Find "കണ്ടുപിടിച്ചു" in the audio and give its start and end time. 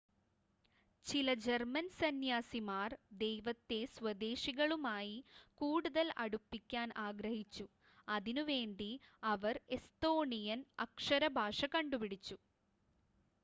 11.75-12.37